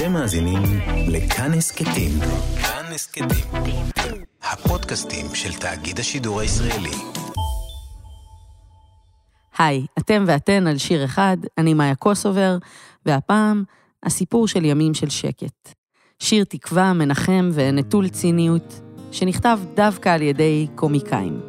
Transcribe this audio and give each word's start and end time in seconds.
אתם 0.00 0.12
מאזינים 0.12 0.62
לכאן 1.08 1.52
הסכתים. 1.52 2.10
כאן 2.62 2.92
הסכתים. 2.94 3.44
הפודקאסטים 4.42 5.26
של 5.34 5.52
תאגיד 5.52 5.98
השידור 5.98 6.40
הישראלי. 6.40 6.96
היי, 9.58 9.86
אתם 9.98 10.24
ואתן 10.26 10.66
על 10.66 10.78
שיר 10.78 11.04
אחד, 11.04 11.36
אני 11.58 11.74
מאיה 11.74 11.94
קוסובר, 11.94 12.58
והפעם, 13.06 13.64
הסיפור 14.02 14.48
של 14.48 14.64
ימים 14.64 14.94
של 14.94 15.10
שקט. 15.10 15.74
שיר 16.18 16.44
תקווה, 16.44 16.92
מנחם 16.92 17.50
ונטול 17.52 18.08
ציניות, 18.08 18.80
שנכתב 19.12 19.58
דווקא 19.74 20.08
על 20.08 20.22
ידי 20.22 20.66
קומיקאים. 20.74 21.40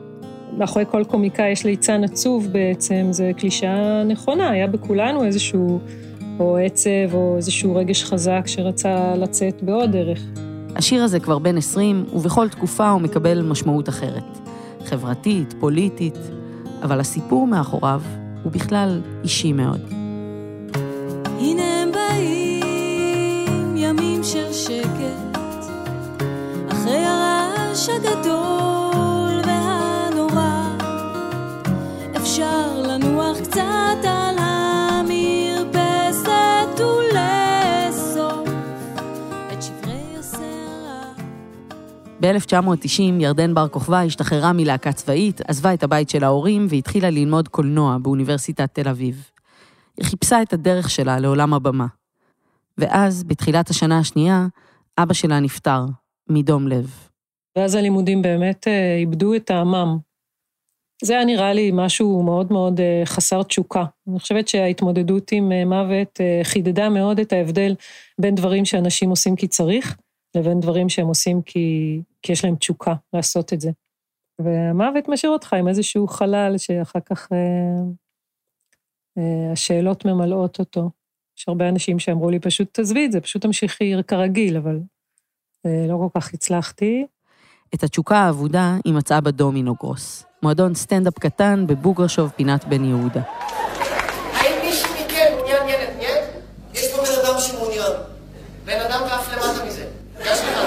מאחורי 0.58 0.86
כל 0.92 1.04
קומיקאי 1.04 1.52
יש 1.52 1.66
ליצן 1.66 2.04
עצוב 2.04 2.48
בעצם, 2.52 3.08
זו 3.12 3.24
קלישאה 3.38 4.04
נכונה, 4.04 4.50
היה 4.50 4.68
בכולנו 4.68 5.24
איזשהו 5.24 5.80
או 6.40 6.58
עצב 6.58 7.14
או 7.14 7.38
איזשהו 7.38 7.76
רגש 7.76 8.04
חזק 8.04 8.42
שרצה 8.46 9.16
לצאת 9.16 9.64
בעוד 9.64 9.92
דרך. 9.92 10.20
השיר 10.76 11.04
הזה 11.04 11.20
כבר 11.20 11.40
בן 11.40 11.58
20, 11.58 12.06
ובכל 12.14 12.50
תקופה 12.50 12.90
הוא 12.90 13.02
מקבל 13.02 13.42
משמעות 13.42 13.90
אחרת. 13.90 14.40
חברתית, 14.86 15.54
פוליטית, 15.60 16.18
אבל 16.84 17.00
הסיפור 17.00 17.48
מאחוריו 17.48 18.02
הוא 18.44 18.52
בכלל 18.52 19.02
אישי 19.24 19.54
מאוד. 19.54 19.82
הנה 21.40 21.82
הם 21.82 21.92
באים, 21.92 23.78
ימים 23.78 24.24
של 24.24 24.54
שקט, 24.54 25.38
אחרי 26.70 27.06
הרעש 27.06 27.90
הגדול 27.90 28.91
ב-1990 42.22 43.02
ירדן 43.20 43.54
בר 43.54 43.68
כוכבא 43.68 43.98
השתחררה 44.02 44.54
מלהקה 44.54 44.94
צבאית, 44.94 45.42
עזבה 45.48 45.74
את 45.74 45.84
הבית 45.84 46.10
של 46.10 46.24
ההורים 46.24 46.68
והתחילה 46.70 47.10
ללמוד 47.10 47.48
קולנוע 47.48 47.98
באוניברסיטת 48.02 48.70
תל 48.74 48.90
אביב. 48.90 49.30
היא 49.98 50.06
חיפשה 50.06 50.42
את 50.42 50.54
הדרך 50.54 50.90
שלה 50.90 51.20
לעולם 51.20 51.54
הבמה. 51.54 51.88
ואז, 52.78 53.24
בתחילת 53.24 53.70
השנה 53.70 54.00
השנייה, 54.00 54.48
אבא 54.98 55.14
שלה 55.14 55.40
נפטר, 55.40 55.86
מדום 56.30 56.68
לב. 56.68 57.08
ואז 57.58 57.76
הלימודים 57.76 58.22
באמת 58.22 58.68
אה, 58.68 58.96
איבדו 58.96 59.36
את 59.36 59.46
טעמם. 59.46 59.98
זה 61.04 61.14
היה 61.14 61.26
נראה 61.26 61.54
לי 61.54 61.72
משהו 61.74 62.24
מאוד 62.24 62.52
מאוד 62.52 62.80
אה, 62.80 63.02
חסר 63.06 63.44
תשוקה. 63.44 63.84
אני 64.10 64.20
חושבת 64.20 64.48
שההתמודדות 64.48 65.32
עם 65.32 65.52
אה, 65.52 65.66
מוות 65.66 66.20
חידדה 66.44 66.90
מאוד 66.90 67.20
את 67.20 67.34
ההבדל 67.34 67.76
בין 68.20 68.36
דברים 68.36 68.66
שאנשים 68.66 69.10
עושים 69.10 69.36
כי 69.36 69.48
צריך, 69.48 69.98
לבין 70.36 70.60
דברים 70.60 70.90
שהם 70.90 71.08
עושים 71.08 71.42
כי, 71.42 72.02
כי 72.22 72.32
יש 72.32 72.46
להם 72.46 72.56
תשוקה 72.56 72.94
לעשות 73.14 73.54
את 73.54 73.62
זה. 73.62 73.72
והמוות 74.40 75.08
משאיר 75.08 75.32
אותך 75.32 75.54
עם 75.54 75.68
איזשהו 75.68 76.08
חלל 76.08 76.58
שאחר 76.58 77.00
כך 77.00 77.28
אה, 77.32 77.38
אה, 79.18 79.52
השאלות 79.52 80.06
ממלאות 80.06 80.60
אותו. 80.60 80.90
יש 81.38 81.48
הרבה 81.48 81.70
אנשים 81.70 82.00
שאמרו 82.00 82.30
לי, 82.30 82.40
פשוט 82.40 82.74
תעזבי 82.74 83.06
את 83.06 83.12
זה, 83.12 83.22
פשוט 83.22 83.42
תמשיכי 83.42 83.94
כרגיל, 84.08 84.58
אבל 84.58 84.80
אה, 85.66 85.86
לא 85.88 85.98
כל 85.98 86.20
כך 86.20 86.34
הצלחתי. 86.34 87.06
את 87.76 87.84
התשוקה 87.84 88.18
האבודה 88.18 88.76
היא 88.86 88.94
מצאה 88.94 89.22
בדומינו 89.22 89.76
גרוס, 89.76 90.26
מועדון 90.44 90.76
סטנדאפ 90.76 91.20
קטן 91.20 91.68
בבוגרשוב 91.68 92.30
פינת 92.30 92.66
בן 92.66 92.86
יהודה. 92.86 93.22
האם 94.34 94.66
מישהו 94.66 94.90
מכם 94.94 95.34
מעוניין 95.36 95.70
ילד? 95.70 95.90
ילד? 96.02 96.28
יש 96.74 96.96
פה 96.96 96.98
בן 96.98 97.26
אדם 97.26 97.40
שמעוניין. 97.40 97.92
בן 98.66 98.80
אדם 98.88 99.02
ואף 99.02 99.34
למטה 99.34 99.66
מזה. 99.66 99.90
גש 100.20 100.40
לך. 100.40 100.60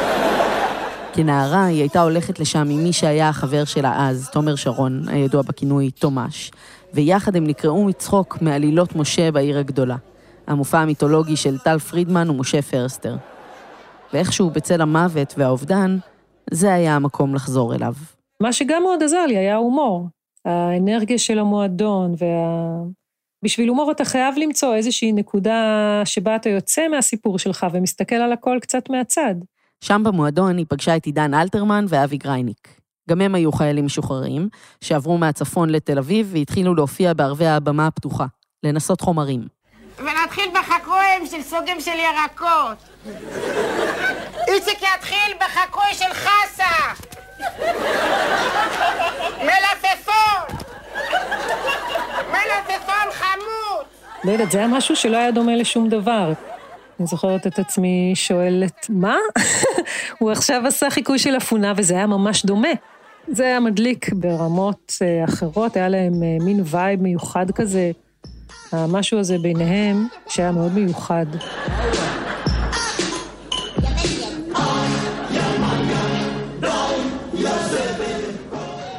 כנערה 1.17 1.65
היא 1.65 1.81
הייתה 1.81 2.03
הולכת 2.03 2.41
לשם 2.41 2.69
עם 2.71 2.85
מי 2.85 2.93
שהיה 2.93 3.29
החבר 3.29 3.65
שלה 3.65 4.09
אז, 4.09 4.31
תומר 4.33 4.55
שרון, 4.55 5.09
הידוע 5.09 5.43
בכינוי 5.43 5.91
תומש, 5.91 6.51
ויחד 6.95 7.37
הם 7.37 7.47
נקראו 7.47 7.85
מצחוק 7.85 8.39
מעלילות 8.41 8.97
משה 8.97 9.31
בעיר 9.31 9.59
הגדולה, 9.59 9.97
המופע 10.47 10.79
המיתולוגי 10.79 11.37
של 11.37 11.59
טל 11.59 11.79
פרידמן 11.79 12.31
ומשה 12.31 12.63
פרסטר. 12.63 13.17
ואיכשהו 14.13 14.51
בצל 14.51 14.81
המוות 14.81 15.35
והאובדן, 15.37 15.99
זה 16.51 16.75
היה 16.75 16.97
המקום 16.97 17.35
לחזור 17.35 17.75
אליו. 17.75 17.95
מה 18.41 18.53
שגם 18.53 18.83
מאוד 18.83 19.03
עזר 19.03 19.27
לי 19.27 19.37
היה 19.37 19.55
ההומור. 19.55 20.09
האנרגיה 20.45 21.19
של 21.19 21.39
המועדון 21.39 22.15
וה... 22.19 22.27
בשביל 23.45 23.69
הומור 23.69 23.91
אתה 23.91 24.05
חייב 24.05 24.35
למצוא 24.39 24.75
איזושהי 24.75 25.13
נקודה 25.13 26.03
שבה 26.05 26.37
אתה 26.37 26.49
יוצא 26.49 26.89
מהסיפור 26.89 27.39
שלך 27.39 27.67
ומסתכל 27.73 28.15
על 28.15 28.33
הכל 28.33 28.59
קצת 28.61 28.91
מהצד. 28.91 29.35
שם 29.85 30.03
במועדון 30.05 30.59
היא 30.59 30.67
פגשה 30.69 30.97
את 30.97 31.07
עידן 31.07 31.35
אלתרמן 31.35 31.85
ואבי 31.89 32.17
גרייניק. 32.17 32.69
גם 33.11 33.21
הם 33.21 33.35
היו 33.35 33.53
חיילים 33.53 33.85
משוחררים, 33.87 34.49
שעברו 34.81 35.19
מהצפון 35.19 35.71
לתל 35.71 35.99
אביב 35.99 36.31
והתחילו 36.33 36.75
להופיע 36.75 37.13
בערבי 37.13 37.47
הבמה 37.47 37.87
הפתוחה, 37.87 38.25
לנסות 38.63 39.01
חומרים. 39.01 39.41
ונתחיל 39.99 40.51
בחקויים 40.55 41.27
של 41.27 41.43
סוגים 41.43 41.81
של 41.81 41.91
ירקות. 41.91 42.89
איציק 44.49 44.79
יתחיל 44.83 45.37
בחקוי 45.41 45.93
של 45.93 46.13
חסה. 46.15 47.05
מלפפון. 49.39 50.57
מלפפון 52.31 53.13
חמוד. 53.13 53.85
לא 54.25 54.33
יודעת, 54.33 54.51
זה 54.51 54.59
היה 54.59 54.69
משהו 54.69 54.97
שלא 54.97 55.17
היה 55.17 55.31
דומה 55.31 55.57
לשום 55.57 55.89
דבר. 55.89 56.33
אני 57.01 57.07
זוכרת 57.07 57.47
את 57.47 57.59
עצמי 57.59 58.13
שואלת, 58.15 58.87
מה? 58.89 59.17
הוא 60.19 60.31
עכשיו 60.31 60.67
עשה 60.67 60.91
חיקוי 60.91 61.19
של 61.19 61.37
אפונה 61.37 61.73
וזה 61.77 61.95
היה 61.95 62.07
ממש 62.07 62.47
דומה. 62.47 62.69
זה 63.29 63.45
היה 63.45 63.61
מדליק 63.61 64.13
ברמות 64.13 64.93
אה, 65.03 65.25
אחרות, 65.25 65.77
היה 65.77 65.89
להם 65.89 66.23
אה, 66.23 66.45
מין 66.45 66.63
וייב 66.65 67.03
מיוחד 67.03 67.51
כזה. 67.51 67.91
המשהו 68.73 69.19
הזה 69.19 69.39
ביניהם, 69.39 70.07
שהיה 70.29 70.53
מאוד 70.53 70.73
מיוחד. 70.73 71.27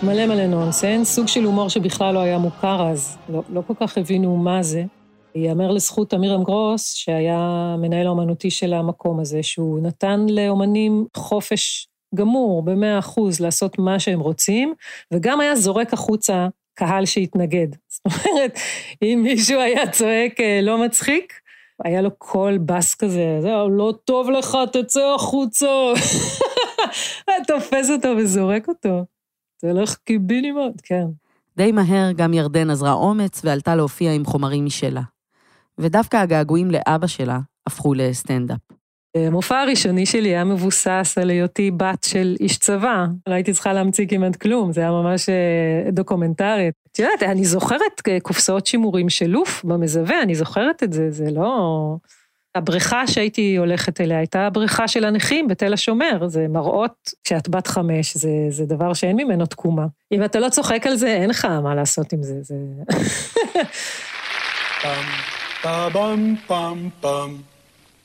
מלא 0.04 0.26
מלא 0.26 0.48
נונסנס, 0.48 1.16
סוג 1.16 1.28
של 1.28 1.44
הומור 1.44 1.70
שבכלל 1.70 2.14
לא 2.14 2.20
היה 2.20 2.38
מוכר 2.38 2.90
אז, 2.92 3.18
לא, 3.30 3.44
לא 3.50 3.62
כל 3.68 3.74
כך 3.80 3.98
הבינו 3.98 4.38
מה 4.38 4.64
זה. 4.64 4.84
ייאמר 5.36 5.72
לזכות 5.72 6.14
אמירם 6.14 6.44
גרוס, 6.44 6.94
שהיה 6.94 7.76
מנהל 7.80 8.08
האומנותי 8.08 8.52
של 8.52 8.74
המקום 8.74 9.20
הזה, 9.20 9.44
שהוא 9.44 9.80
נתן 9.80 10.26
לאומנים 10.30 11.06
חופש 11.18 11.88
גמור, 12.16 12.64
במאה 12.64 13.00
אחוז, 13.00 13.40
לעשות 13.40 13.80
מה 13.80 14.00
שהם 14.00 14.20
רוצים, 14.20 14.74
וגם 15.14 15.40
היה 15.40 15.56
זורק 15.56 15.94
החוצה 15.94 16.48
קהל 16.74 17.06
שהתנגד. 17.06 17.68
זאת 17.94 18.06
אומרת, 18.06 18.60
אם 19.02 19.20
מישהו 19.24 19.60
היה 19.60 19.92
צועק 19.92 20.40
אה, 20.40 20.60
לא 20.62 20.86
מצחיק, 20.86 21.34
היה 21.84 22.02
לו 22.02 22.12
קול 22.18 22.58
בס 22.58 22.96
כזה, 22.96 23.38
זהו, 23.42 23.70
לא 23.70 23.94
טוב 24.06 24.30
לך, 24.30 24.58
תצא 24.72 25.14
החוצה. 25.16 25.68
היה 27.28 27.38
תופס 27.48 27.90
אותו 27.90 28.10
וזורק 28.18 28.68
אותו. 28.68 29.06
זה 29.62 29.72
הולך 29.72 29.96
קיבינימט, 29.96 30.82
כן. 30.84 31.06
די 31.58 31.72
מהר 31.72 32.12
גם 32.12 32.34
ירדן 32.34 32.70
אזרה 32.70 32.94
אומץ 32.94 33.42
ועלתה 33.44 33.76
להופיע 33.76 34.12
עם 34.12 34.26
חומרים 34.26 34.66
משלה. 34.66 35.02
ודווקא 35.80 36.18
הגעגועים 36.18 36.72
לאבא 36.72 37.08
שלה 37.08 37.40
הפכו 37.68 37.94
לסטנדאפ. 37.94 38.58
המופע 39.16 39.60
הראשוני 39.60 40.06
שלי 40.06 40.30
היה 40.30 40.44
מבוסס 40.44 41.18
על 41.22 41.30
היותי 41.30 41.72
בת 41.72 42.04
של 42.04 42.36
איש 42.40 42.58
צבא. 42.58 43.06
לא 43.28 43.34
הייתי 43.34 43.54
צריכה 43.54 43.74
להמציא 43.74 44.08
כמעט 44.10 44.36
כלום, 44.36 44.74
זה 44.74 44.82
היה 44.82 44.92
ממש 44.92 45.30
אה, 45.30 45.92
דוקומנטרי. 45.92 46.72
את 46.92 47.00
יודעת, 47.00 47.24
אני 47.24 47.46
זוכרת 47.46 48.02
אה, 48.08 48.18
קופסאות 48.20 48.66
שימורים 48.66 49.10
של 49.10 49.28
לוף 49.28 49.64
במזווה, 49.64 50.22
אני 50.22 50.36
זוכרת 50.36 50.84
את 50.84 50.94
זה, 50.94 51.12
זה 51.12 51.32
לא... 51.32 51.96
הבריכה 52.56 53.08
שהייתי 53.08 53.56
הולכת 53.56 54.02
אליה 54.02 54.18
הייתה 54.18 54.48
הבריכה 54.48 54.88
של 54.88 55.06
הנכים 55.06 55.48
בתל 55.48 55.74
השומר, 55.74 56.28
זה 56.28 56.48
מראות, 56.50 57.10
כשאת 57.24 57.50
בת 57.50 57.68
חמש, 57.68 58.18
זה, 58.18 58.30
זה 58.50 58.66
דבר 58.66 58.94
שאין 58.94 59.16
ממנו 59.16 59.46
תקומה. 59.46 59.86
אם 60.12 60.24
אתה 60.24 60.40
לא 60.40 60.50
צוחק 60.50 60.88
על 60.88 60.96
זה, 60.96 61.08
אין 61.08 61.30
לך 61.30 61.46
מה 61.46 61.76
לעשות 61.76 62.14
עם 62.14 62.24
זה, 62.24 62.36
זה... 62.42 62.56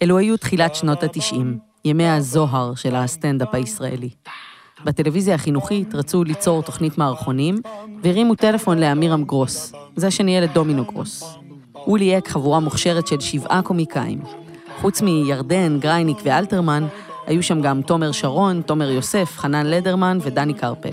אלו 0.03 0.19
היו 0.19 0.37
תחילת 0.37 0.75
שנות 0.75 1.03
התשעים, 1.03 1.59
ימי 1.85 2.09
הזוהר 2.09 2.75
של 2.75 2.95
הסטנדאפ 2.95 3.55
הישראלי. 3.55 4.11
בטלוויזיה 4.85 5.35
החינוכית 5.35 5.95
רצו 5.95 6.25
ליצור 6.25 6.63
תוכנית 6.63 6.99
מערכונים, 6.99 7.61
והרימו 8.03 8.35
טלפון 8.35 8.79
לאמירם 8.79 9.25
גרוס, 9.25 9.73
זה 9.97 10.11
שניהל 10.11 10.45
את 10.45 10.53
דומינו 10.53 10.85
גרוס. 10.85 11.35
הוא 11.73 11.99
ליהק 11.99 12.29
חבורה 12.29 12.61
מוכשרת 12.61 13.07
של 13.07 13.21
שבעה 13.21 13.63
קומיקאים. 13.63 14.21
חוץ 14.81 15.03
מירדן, 15.03 15.79
גרייניק 15.81 16.19
ואלתרמן, 16.25 16.87
היו 17.27 17.43
שם 17.43 17.63
גם 17.63 17.83
תומר 17.83 18.13
שרון, 18.13 18.63
תומר 18.63 18.91
יוסף, 18.91 19.33
חנן 19.37 19.67
לדרמן 19.67 20.19
ודני 20.23 20.55
קרפל. 20.55 20.91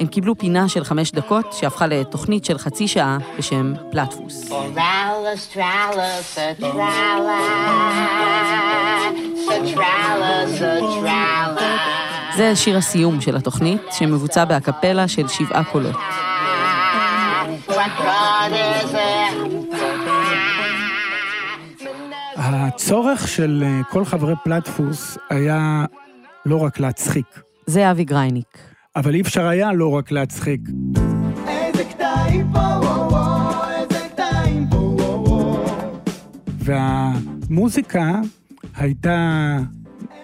הם 0.00 0.06
קיבלו 0.06 0.38
פינה 0.38 0.68
של 0.68 0.84
חמש 0.84 1.12
דקות 1.12 1.52
שהפכה 1.52 1.86
לתוכנית 1.86 2.44
של 2.44 2.58
חצי 2.58 2.88
שעה 2.88 3.18
בשם 3.38 3.72
פלטפוס. 3.90 4.50
זה 12.36 12.56
שיר 12.56 12.76
הסיום 12.76 13.20
של 13.20 13.36
התוכנית, 13.36 13.82
שמבוצע 13.90 14.44
באקפלה 14.44 15.08
של 15.08 15.28
שבעה 15.28 15.64
קולות. 15.64 15.96
הצורך 22.36 23.28
של 23.28 23.62
אה, 23.66 23.80
כל 23.90 24.04
חברי 24.04 24.34
פלטפוס 24.44 25.18
היה 25.30 25.84
לא 26.46 26.56
רק 26.56 26.80
להצחיק, 26.80 27.26
זה 27.66 27.90
אבי 27.90 28.04
גרייניק. 28.04 28.71
אבל 28.96 29.14
אי 29.14 29.20
אפשר 29.20 29.46
היה 29.46 29.72
לא 29.72 29.90
רק 29.90 30.10
להצחיק. 30.10 30.60
והמוזיקה 36.58 38.12
הייתה 38.76 39.56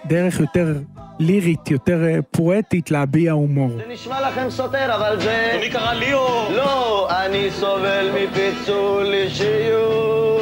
דרך 0.05 0.39
יותר 0.39 0.75
לירית, 1.19 1.71
יותר 1.71 2.03
אה, 2.03 2.19
פואטית 2.31 2.91
להביע 2.91 3.31
הומור. 3.31 3.69
זה 3.69 3.83
נשמע 3.93 4.29
לכם 4.29 4.49
סותר, 4.49 4.95
אבל 4.95 5.21
זה... 5.21 5.57
מי 5.61 5.69
קרא 5.69 5.93
ליאור? 5.93 6.49
לא, 6.55 7.07
אני 7.25 7.51
סובל 7.51 8.09
מפיצול 8.15 9.13
אישיות. 9.13 10.39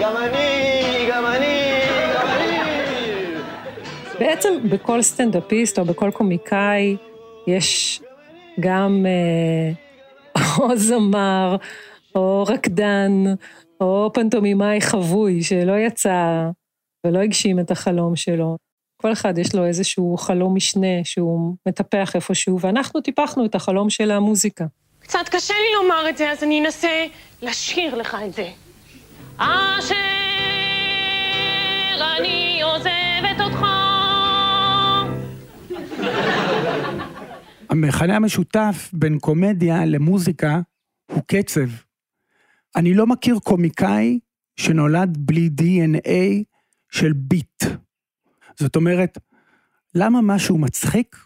גם 0.00 0.12
אני, 0.16 0.53
בעצם 4.34 4.68
בכל 4.70 5.02
סטנדאפיסט 5.02 5.78
או 5.78 5.84
בכל 5.84 6.10
קומיקאי 6.10 6.96
יש 7.46 8.00
גם 8.60 9.06
אה, 9.06 9.72
או 10.58 10.76
זמר, 10.76 11.56
או 12.14 12.42
רקדן, 12.48 13.24
או 13.80 14.10
פנטומימאי 14.14 14.80
חבוי 14.80 15.42
שלא 15.42 15.72
יצא 15.78 16.48
ולא 17.06 17.18
הגשים 17.18 17.60
את 17.60 17.70
החלום 17.70 18.16
שלו. 18.16 18.56
כל 19.02 19.12
אחד 19.12 19.38
יש 19.38 19.54
לו 19.54 19.66
איזשהו 19.66 20.16
חלום 20.16 20.54
משנה 20.54 21.04
שהוא 21.04 21.54
מטפח 21.68 22.16
איפשהו, 22.16 22.60
ואנחנו 22.60 23.00
טיפחנו 23.00 23.44
את 23.44 23.54
החלום 23.54 23.90
של 23.90 24.10
המוזיקה. 24.10 24.64
קצת 24.98 25.28
קשה 25.30 25.54
לי 25.54 25.82
לומר 25.82 26.08
את 26.08 26.16
זה, 26.16 26.30
אז 26.30 26.42
אני 26.42 26.60
אנסה 26.60 27.06
לשיר 27.42 27.94
לך 27.94 28.16
את 28.26 28.32
זה. 28.32 28.48
אשר 29.38 29.94
אני 32.18 32.43
המכנה 37.70 38.16
המשותף 38.16 38.90
בין 38.92 39.18
קומדיה 39.18 39.84
למוזיקה 39.84 40.60
הוא 41.12 41.22
קצב. 41.26 41.68
אני 42.76 42.94
לא 42.94 43.06
מכיר 43.06 43.38
קומיקאי 43.38 44.18
שנולד 44.56 45.16
בלי 45.20 45.50
DNA 45.60 46.44
של 46.90 47.12
ביט. 47.12 47.64
זאת 48.58 48.76
אומרת, 48.76 49.18
למה 49.94 50.20
משהו 50.22 50.58
מצחיק? 50.58 51.16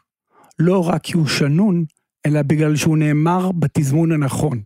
לא 0.58 0.88
רק 0.88 1.02
כי 1.02 1.16
הוא 1.16 1.26
שנון, 1.26 1.84
אלא 2.26 2.42
בגלל 2.42 2.76
שהוא 2.76 2.98
נאמר 2.98 3.52
בתזמון 3.52 4.12
הנכון. 4.12 4.62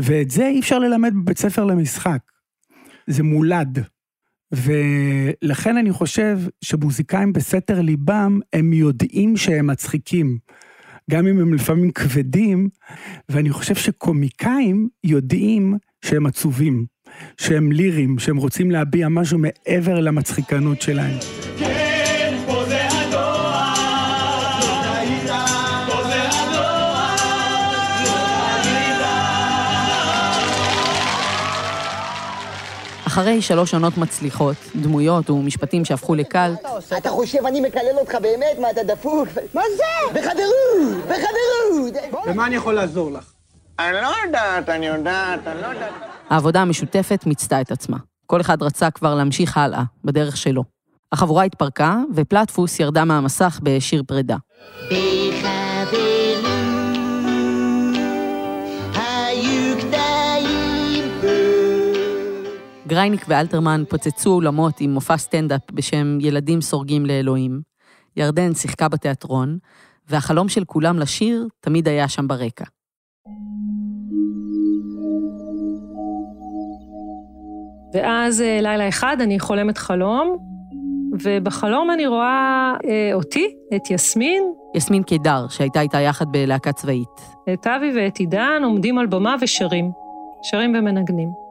ואת 0.00 0.30
זה 0.30 0.46
אי 0.46 0.60
אפשר 0.60 0.78
ללמד 0.78 1.14
בבית 1.14 1.38
ספר 1.38 1.64
למשחק. 1.64 2.20
זה 3.06 3.22
מולד. 3.22 3.78
ולכן 4.52 5.76
אני 5.76 5.92
חושב 5.92 6.38
שמוזיקאים 6.64 7.32
בסתר 7.32 7.80
ליבם, 7.80 8.40
הם 8.52 8.72
יודעים 8.72 9.36
שהם 9.36 9.66
מצחיקים. 9.66 10.38
גם 11.10 11.26
אם 11.26 11.40
הם 11.40 11.54
לפעמים 11.54 11.90
כבדים, 11.90 12.68
ואני 13.28 13.50
חושב 13.50 13.74
שקומיקאים 13.74 14.88
יודעים 15.04 15.74
שהם 16.04 16.26
עצובים, 16.26 16.86
שהם 17.40 17.72
ליריים, 17.72 18.18
שהם 18.18 18.36
רוצים 18.36 18.70
להביע 18.70 19.08
משהו 19.08 19.38
מעבר 19.38 20.00
למצחיקנות 20.00 20.82
שלהם. 20.82 21.18
אחרי 33.14 33.42
שלוש 33.42 33.74
עונות 33.74 33.98
מצליחות, 33.98 34.56
דמויות 34.76 35.30
ומשפטים 35.30 35.84
שהפכו 35.84 36.14
לקאלט, 36.14 36.58
אתה 36.98 37.10
חושב 37.10 37.46
אני 37.46 37.60
מקלל 37.60 37.98
אותך 38.00 38.14
באמת? 38.14 38.58
מה, 38.60 38.70
אתה 38.70 38.80
דפוק? 38.82 39.28
מה 39.54 39.62
זה? 39.76 40.14
בחברות, 40.20 41.04
בחברות. 41.04 42.26
במה 42.26 42.46
אני 42.46 42.56
יכול 42.56 42.74
לעזור 42.74 43.12
לך? 43.12 43.32
אני 43.78 43.92
לא 43.92 44.08
יודעת, 44.24 44.68
אני 44.68 44.86
יודעת, 44.86 45.46
אני 45.46 45.62
לא 45.62 45.66
יודעת. 45.66 45.92
העבודה 46.30 46.62
המשותפת 46.62 47.26
מיצתה 47.26 47.60
את 47.60 47.70
עצמה. 47.70 47.96
כל 48.26 48.40
אחד 48.40 48.62
רצה 48.62 48.90
כבר 48.90 49.14
להמשיך 49.14 49.56
הלאה, 49.56 49.82
בדרך 50.04 50.36
שלו. 50.36 50.64
החבורה 51.12 51.44
התפרקה, 51.44 51.96
ופלטפוס 52.14 52.80
ירדה 52.80 53.04
מהמסך 53.04 53.60
בשיר 53.62 54.02
פרידה. 54.06 54.36
היו 54.90 55.23
גרייניק 62.86 63.24
ואלתרמן 63.28 63.82
פוצצו 63.88 64.30
אולמות 64.30 64.80
עם 64.80 64.90
מופע 64.90 65.16
סטנדאפ 65.16 65.60
בשם 65.72 66.18
ילדים 66.20 66.60
סורגים 66.60 67.06
לאלוהים. 67.06 67.60
ירדן 68.16 68.54
שיחקה 68.54 68.88
בתיאטרון, 68.88 69.58
והחלום 70.08 70.48
של 70.48 70.64
כולם 70.64 70.98
לשיר 70.98 71.48
תמיד 71.60 71.88
היה 71.88 72.08
שם 72.08 72.28
ברקע. 72.28 72.64
ואז 77.94 78.40
אה, 78.40 78.58
לילה 78.62 78.88
אחד 78.88 79.16
אני 79.20 79.40
חולמת 79.40 79.78
חלום, 79.78 80.36
ובחלום 81.22 81.90
אני 81.90 82.06
רואה 82.06 82.72
אה, 82.84 83.10
אותי, 83.14 83.56
את 83.76 83.90
יסמין, 83.90 84.44
יסמין 84.76 85.02
קידר, 85.02 85.46
שהייתה 85.48 85.80
איתה 85.80 86.00
יחד 86.00 86.26
בלהקה 86.32 86.72
צבאית. 86.72 87.20
את 87.52 87.66
אבי 87.66 87.92
ואת 87.96 88.16
עידן 88.16 88.62
עומדים 88.64 88.98
על 88.98 89.06
במה 89.06 89.36
ושרים. 89.40 89.90
שרים 90.42 90.74
ומנגנים. 90.74 91.43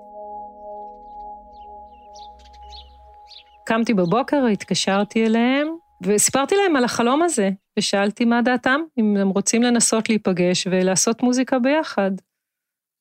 קמתי 3.65 3.93
בבוקר, 3.93 4.45
התקשרתי 4.45 5.25
אליהם, 5.25 5.67
וסיפרתי 6.03 6.55
להם 6.55 6.75
על 6.75 6.83
החלום 6.83 7.21
הזה, 7.21 7.49
ושאלתי 7.79 8.25
מה 8.25 8.41
דעתם, 8.41 8.81
אם 8.99 9.17
הם 9.17 9.29
רוצים 9.29 9.63
לנסות 9.63 10.09
להיפגש 10.09 10.67
ולעשות 10.71 11.23
מוזיקה 11.23 11.59
ביחד. 11.59 12.11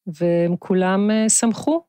והם 0.07 0.57
כולם 0.59 1.11
אה, 1.11 1.29
שמחו. 1.29 1.85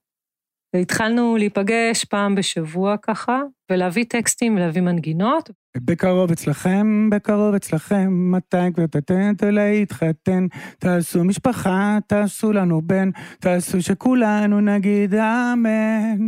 והתחלנו 0.75 1.37
להיפגש 1.37 2.05
פעם 2.05 2.35
בשבוע 2.35 2.95
ככה, 2.97 3.41
ולהביא 3.71 4.05
טקסטים 4.09 4.55
ולהביא 4.55 4.81
מנגינות. 4.81 5.49
בקרוב 5.77 6.31
אצלכם, 6.31 7.09
בקרוב 7.09 7.55
אצלכם, 7.55 8.31
מתי 8.31 8.57
כבר 8.73 8.85
תתן 8.85 9.33
להתחתן? 9.41 10.47
תעשו 10.79 11.23
משפחה, 11.23 11.97
תעשו 12.07 12.53
לנו 12.53 12.81
בן, 12.81 13.09
תעשו 13.39 13.81
שכולנו 13.81 14.61
נגיד 14.61 15.15
אמן. 15.15 16.27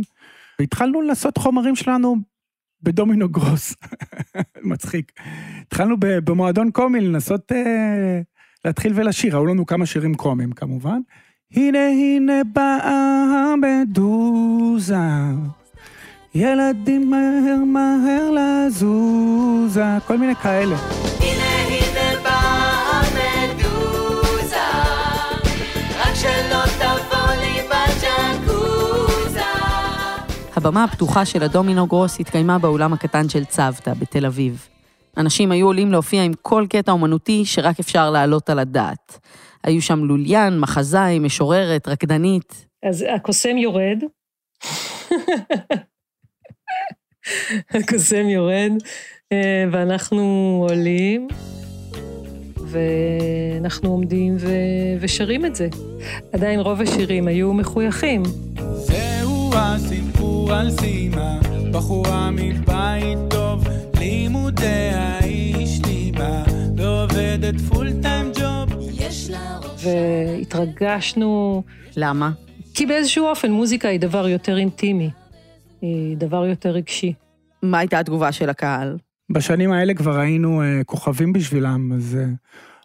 והתחלנו 0.60 1.02
לעשות 1.02 1.38
חומרים 1.38 1.76
שלנו 1.76 2.16
בדומינו 2.86 3.28
גרוס. 3.28 3.74
מצחיק. 4.62 5.12
התחלנו 5.66 5.96
במועדון 6.00 6.70
קומי 6.70 7.00
לנסות 7.00 7.52
אה, 7.52 8.20
להתחיל 8.64 8.92
ולשיר, 8.96 9.36
היו 9.36 9.46
לנו 9.46 9.66
כמה 9.66 9.86
שירים 9.86 10.14
קומיים 10.14 10.52
כמובן. 10.52 11.00
הנה 11.54 11.88
הנה 11.88 12.44
באה 12.52 13.52
המדוזה, 13.52 14.96
ילדים 16.34 17.10
מהר 17.10 17.64
מהר 17.64 18.30
לזוזה, 18.30 19.84
כל 20.06 20.18
מיני 20.18 20.34
כאלה. 20.34 20.76
הבמה 30.66 30.84
הפתוחה 30.84 31.24
של 31.24 31.42
הדומינו 31.42 31.86
גרוס 31.86 32.20
התקיימה 32.20 32.58
באולם 32.58 32.92
הקטן 32.92 33.28
של 33.28 33.44
צוותא 33.44 33.94
בתל 33.94 34.26
אביב. 34.26 34.68
אנשים 35.16 35.52
היו 35.52 35.66
עולים 35.66 35.92
להופיע 35.92 36.22
עם 36.22 36.32
כל 36.42 36.66
קטע 36.68 36.92
אומנותי 36.92 37.44
שרק 37.44 37.80
אפשר 37.80 38.10
להעלות 38.10 38.50
על 38.50 38.58
הדעת. 38.58 39.18
היו 39.64 39.82
שם 39.82 40.04
לוליין, 40.04 40.60
מחזאי, 40.60 41.18
משוררת, 41.18 41.88
רקדנית. 41.88 42.66
אז 42.82 43.04
הקוסם 43.14 43.58
יורד. 43.58 43.98
הקוסם 47.74 48.28
יורד, 48.28 48.72
אה, 49.32 49.64
ואנחנו 49.72 50.66
עולים, 50.68 51.28
ואנחנו 52.56 53.90
עומדים 53.90 54.36
ו... 54.38 54.48
ושרים 55.00 55.46
את 55.46 55.56
זה. 55.56 55.68
עדיין 56.32 56.60
רוב 56.60 56.80
השירים 56.80 57.28
היו 57.28 57.52
מחויכים. 57.52 58.22
זהו 59.56 59.64
הסיפור 59.64 60.52
על 60.52 60.70
סימה, 60.70 61.38
בחורה 61.72 62.30
מבית 62.30 63.18
טוב, 63.30 63.64
לימודיה 64.00 65.18
היא 65.18 65.64
השלימה, 65.64 66.44
ועובדת 66.76 67.60
פול 67.60 67.88
טיים 68.02 68.32
ג'וב. 68.40 68.68
והתרגשנו, 69.82 71.62
למה? 71.96 72.30
כי 72.74 72.86
באיזשהו 72.86 73.26
אופן 73.26 73.50
מוזיקה 73.52 73.88
היא 73.88 74.00
דבר 74.00 74.28
יותר 74.28 74.56
אינטימי, 74.58 75.10
היא 75.80 76.16
דבר 76.16 76.46
יותר 76.46 76.70
רגשי. 76.70 77.12
מה 77.62 77.78
הייתה 77.78 77.98
התגובה 77.98 78.32
של 78.32 78.50
הקהל? 78.50 78.98
בשנים 79.32 79.72
האלה 79.72 79.94
כבר 79.94 80.18
היינו 80.18 80.62
אה, 80.62 80.84
כוכבים 80.84 81.32
בשבילם, 81.32 81.92
אז 81.92 82.18
אה, 82.20 82.26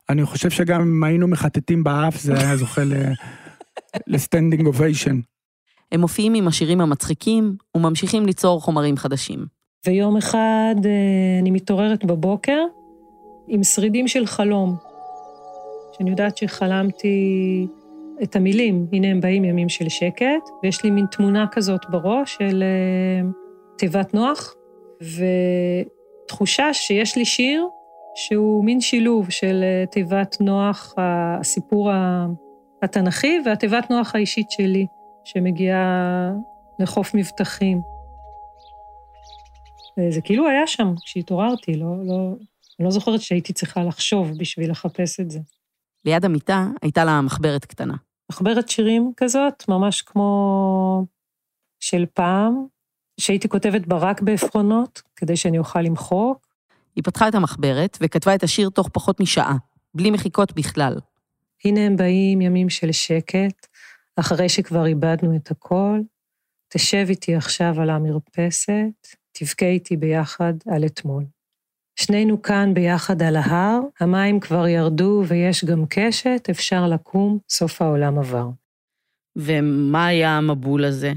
אני 0.10 0.26
חושב 0.26 0.50
שגם 0.50 0.82
אם 0.82 1.04
היינו 1.04 1.28
מחטטים 1.28 1.84
באף, 1.84 2.22
זה 2.22 2.40
היה 2.40 2.58
זוכה 2.58 2.84
ל- 2.84 3.14
ל 4.08 4.14
standing 4.14 4.66
ovation. 4.66 5.20
הם 5.92 6.02
מופיעים 6.02 6.34
עם 6.34 6.48
השירים 6.48 6.82
המצחיקים 6.82 7.56
וממשיכים 7.78 8.26
ליצור 8.26 8.62
חומרים 8.62 8.98
חדשים. 8.98 9.46
ויום 9.88 10.18
אחד 10.18 10.76
אה, 10.86 11.40
אני 11.42 11.52
מתעוררת 11.52 12.06
בבוקר 12.06 12.60
עם 13.48 13.64
שרידים 13.64 14.08
של 14.08 14.26
חלום, 14.26 14.76
שאני 15.98 16.10
יודעת 16.10 16.38
שחלמתי 16.38 17.68
את 18.24 18.36
המילים, 18.36 18.88
הנה 18.94 19.08
הם 19.08 19.22
באים 19.22 19.46
ימים 19.46 19.70
של 19.70 19.90
שקט, 19.90 20.50
ויש 20.64 20.84
לי 20.84 20.92
מין 20.92 21.06
תמונה 21.12 21.46
כזאת 21.52 21.82
בראש 21.90 22.36
של 22.40 22.64
אה, 22.64 23.30
תיבת 23.78 24.14
נוח, 24.14 24.56
ותחושה 26.26 26.74
שיש 26.74 27.18
לי 27.18 27.26
שיר 27.26 27.68
שהוא 28.16 28.66
מין 28.66 28.82
שילוב 28.82 29.30
של 29.30 29.64
אה, 29.64 29.86
תיבת 29.86 30.38
נוח, 30.40 30.94
הסיפור 30.98 31.92
התנ"כי, 32.82 33.40
והתיבת 33.46 33.90
נוח 33.90 34.16
האישית 34.16 34.52
שלי, 34.52 34.86
שמגיעה 35.24 36.32
לחוף 36.80 37.16
מבטחים. 37.16 37.82
זה 40.10 40.22
כאילו 40.22 40.48
היה 40.48 40.68
שם 40.68 40.94
כשהתעוררתי, 41.06 41.76
לא, 41.76 42.06
לא, 42.06 42.36
אני 42.80 42.86
לא 42.86 42.92
זוכרת 42.92 43.22
שהייתי 43.22 43.54
צריכה 43.54 43.84
לחשוב 43.84 44.32
בשביל 44.38 44.72
לחפש 44.72 45.20
את 45.20 45.32
זה. 45.32 45.40
ליד 46.06 46.26
המיטה 46.26 46.68
הייתה 46.82 47.06
לה 47.06 47.22
מחברת 47.22 47.66
קטנה. 47.66 47.96
מחברת 48.32 48.70
שירים 48.70 49.12
כזאת, 49.18 49.64
ממש 49.68 50.02
כמו 50.02 51.06
של 51.80 52.06
פעם, 52.14 52.66
שהייתי 53.20 53.50
כותבת 53.50 53.88
בה 53.88 53.98
רק 53.98 54.22
בעפרונות, 54.22 55.02
כדי 55.16 55.38
שאני 55.38 55.58
אוכל 55.58 55.82
למחוק. 55.82 56.48
היא 56.96 57.04
פתחה 57.04 57.28
את 57.28 57.36
המחברת 57.36 57.98
וכתבה 58.02 58.36
את 58.36 58.44
השיר 58.44 58.70
תוך 58.70 58.90
פחות 58.94 59.20
משעה, 59.20 59.56
בלי 59.94 60.12
מחיקות 60.12 60.54
בכלל. 60.54 60.96
הנה 61.66 61.80
הם 61.80 61.96
באים 61.96 62.42
ימים 62.42 62.70
של 62.70 62.92
שקט, 62.92 63.68
אחרי 64.22 64.50
שכבר 64.50 64.86
איבדנו 64.86 65.36
את 65.36 65.52
הכל. 65.52 66.00
תשב 66.74 67.06
איתי 67.10 67.36
עכשיו 67.36 67.82
על 67.82 67.90
המרפסת, 67.90 69.08
תבכה 69.32 69.66
איתי 69.66 69.98
ביחד 69.98 70.54
על 70.68 70.86
אתמול. 70.86 71.24
שנינו 71.96 72.42
כאן 72.42 72.74
ביחד 72.74 73.22
על 73.22 73.36
ההר, 73.36 73.80
המים 74.00 74.40
כבר 74.40 74.68
ירדו 74.68 75.24
ויש 75.28 75.66
גם 75.66 75.86
קשת, 75.90 76.48
אפשר 76.50 76.88
לקום, 76.88 77.38
סוף 77.50 77.82
העולם 77.82 78.20
עבר. 78.20 78.50
ומה 79.36 80.06
היה 80.06 80.38
המבול 80.38 80.86
הזה? 80.86 81.14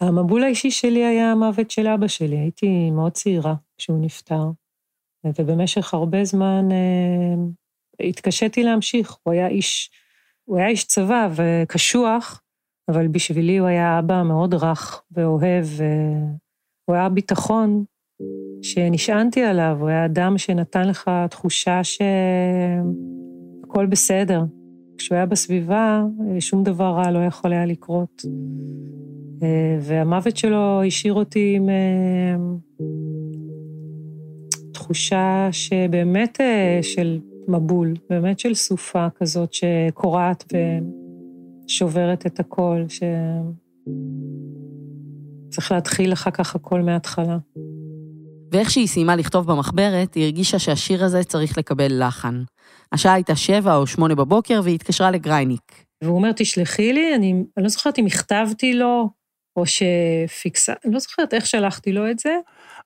המבול 0.00 0.42
האישי 0.42 0.70
שלי 0.70 1.04
היה 1.04 1.32
המוות 1.32 1.70
של 1.70 1.86
אבא 1.86 2.08
שלי, 2.08 2.36
הייתי 2.38 2.90
מאוד 2.90 3.12
צעירה 3.12 3.54
כשהוא 3.78 4.04
נפטר, 4.04 4.44
ובמשך 5.38 5.94
הרבה 5.94 6.24
זמן 6.24 6.68
אה, 6.72 8.08
התקשיתי 8.08 8.62
להמשיך. 8.62 9.16
הוא 9.22 9.32
היה 9.32 9.48
איש, 9.48 9.90
הוא 10.44 10.58
היה 10.58 10.68
איש 10.68 10.84
צבא 10.84 11.28
וקשוח, 11.34 12.42
אבל 12.90 13.08
בשבילי 13.08 13.58
הוא 13.58 13.68
היה 13.68 13.98
אבא 13.98 14.22
מאוד 14.22 14.54
רך 14.54 15.02
ואוהב, 15.10 15.64
והוא 16.88 16.96
היה 16.96 17.08
ביטחון 17.08 17.84
שנשענתי 18.62 19.42
עליו, 19.42 19.76
הוא 19.80 19.88
היה 19.88 20.04
אדם 20.04 20.38
שנתן 20.38 20.88
לך 20.88 21.10
תחושה 21.30 21.80
שהכל 21.84 22.06
בסדר. 23.86 24.42
כשהוא 24.98 25.16
היה 25.16 25.26
בסביבה, 25.26 26.04
שום 26.40 26.64
דבר 26.64 26.90
רע 26.90 27.10
לא 27.10 27.18
יכול 27.18 27.52
היה 27.52 27.66
לקרות. 27.66 28.22
והמוות 29.80 30.36
שלו 30.36 30.82
השאיר 30.82 31.14
אותי 31.14 31.54
עם 31.56 31.68
אה, 31.68 32.36
תחושה 34.72 35.48
שבאמת 35.52 36.40
אה, 36.40 36.78
של 36.82 37.18
מבול, 37.48 37.94
באמת 38.10 38.38
של 38.38 38.54
סופה 38.54 39.06
כזאת 39.18 39.54
שקורעת 39.54 40.44
ושוברת 41.66 42.26
את 42.26 42.40
הכל, 42.40 42.84
שצריך 45.48 45.72
להתחיל 45.72 46.12
אחר 46.12 46.30
כך 46.30 46.54
הכל 46.54 46.82
מההתחלה. 46.82 47.38
ואיך 48.52 48.70
שהיא 48.70 48.86
סיימה 48.86 49.16
לכתוב 49.16 49.52
במחברת, 49.52 50.14
היא 50.14 50.24
הרגישה 50.24 50.58
שהשיר 50.58 51.04
הזה 51.04 51.24
צריך 51.24 51.58
לקבל 51.58 52.06
לחן. 52.06 52.42
השעה 52.92 53.14
הייתה 53.14 53.36
שבע 53.36 53.76
או 53.76 53.86
שמונה 53.86 54.14
בבוקר, 54.14 54.60
והיא 54.64 54.74
התקשרה 54.74 55.10
לגרייניק. 55.10 55.84
והוא 56.02 56.16
אומר, 56.16 56.32
תשלחי 56.32 56.92
לי, 56.92 57.14
אני, 57.14 57.32
אני 57.32 57.64
לא 57.64 57.68
זוכרת 57.68 57.98
אם 57.98 58.06
הכתבתי 58.06 58.74
לו, 58.74 59.10
או 59.56 59.64
שפיקסה, 59.66 60.72
אני 60.84 60.94
לא 60.94 60.98
זוכרת 60.98 61.34
איך 61.34 61.46
שלחתי 61.46 61.92
לו 61.92 62.10
את 62.10 62.18
זה. 62.18 62.36